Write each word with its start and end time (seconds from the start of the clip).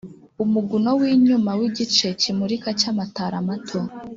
Umuguno 0.43 0.89
w'inyuma 0.99 1.51
w'igice 1.59 2.07
kimurika 2.21 2.69
cy'amatara 2.79 3.37
mato 3.47 3.79